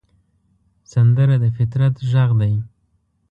[0.91, 2.53] سندره د فطرت غږ دی